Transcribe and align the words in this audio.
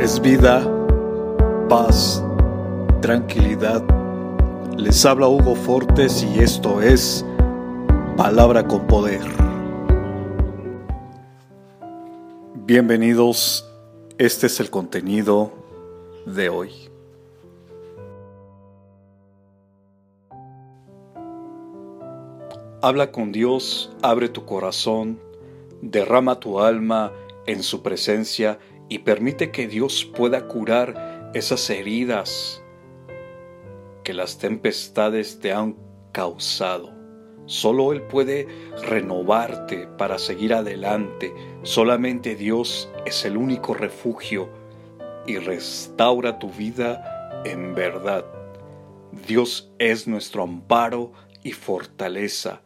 es 0.00 0.20
vida, 0.20 0.66
paz, 1.68 2.22
tranquilidad. 3.00 3.82
Les 4.76 5.04
habla 5.06 5.28
Hugo 5.28 5.54
Fortes 5.54 6.22
y 6.22 6.40
esto 6.40 6.82
es 6.82 7.24
Palabra 8.16 8.66
con 8.66 8.86
Poder. 8.86 9.22
Bienvenidos, 12.66 13.70
este 14.18 14.46
es 14.46 14.58
el 14.58 14.70
contenido 14.70 15.52
de 16.26 16.48
hoy. 16.48 16.70
Habla 22.82 23.12
con 23.12 23.32
Dios, 23.32 23.90
abre 24.02 24.28
tu 24.28 24.44
corazón, 24.44 25.18
derrama 25.80 26.40
tu 26.40 26.60
alma 26.60 27.12
en 27.46 27.62
su 27.62 27.82
presencia 27.82 28.58
y 28.58 28.73
permite 28.98 29.50
que 29.50 29.66
Dios 29.66 30.04
pueda 30.04 30.46
curar 30.46 31.30
esas 31.34 31.68
heridas 31.70 32.62
que 34.04 34.14
las 34.14 34.38
tempestades 34.38 35.40
te 35.40 35.52
han 35.52 35.76
causado. 36.12 36.92
Solo 37.46 37.92
Él 37.92 38.02
puede 38.02 38.46
renovarte 38.86 39.86
para 39.98 40.18
seguir 40.18 40.54
adelante. 40.54 41.34
Solamente 41.62 42.36
Dios 42.36 42.88
es 43.04 43.24
el 43.24 43.36
único 43.36 43.74
refugio 43.74 44.48
y 45.26 45.38
restaura 45.38 46.38
tu 46.38 46.50
vida 46.50 47.42
en 47.44 47.74
verdad. 47.74 48.24
Dios 49.26 49.72
es 49.78 50.06
nuestro 50.06 50.42
amparo 50.42 51.12
y 51.42 51.52
fortaleza, 51.52 52.62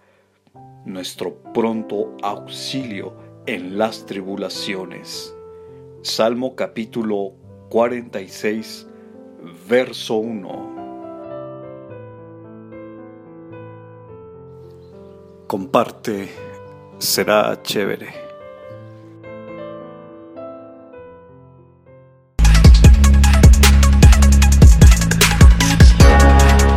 nuestro 0.84 1.42
pronto 1.52 2.16
auxilio 2.22 3.14
en 3.46 3.78
las 3.78 4.06
tribulaciones. 4.06 5.34
Salmo 6.02 6.54
capítulo 6.54 7.34
46, 7.70 8.88
verso 9.68 10.18
1. 10.18 10.76
Comparte, 15.48 16.28
será 16.98 17.60
chévere. 17.62 18.27